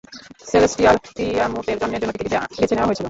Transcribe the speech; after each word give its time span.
Celestial 0.47 0.95
তিয়ামুতের 1.07 1.77
জন্মের 1.81 1.99
জন্য 2.01 2.13
পৃথিবীতে 2.13 2.37
বেছে 2.59 2.75
নেওয়া 2.75 2.87
হয়েছিলো। 2.87 2.99